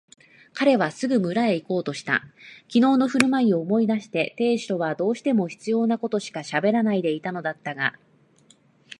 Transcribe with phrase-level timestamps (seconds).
[0.55, 2.23] 彼はすぐ村へいこうとした。
[2.67, 7.93] きのうのふるまいを思い出して亭主とはどうしても必要なことしかしゃべらないでいたのだったが、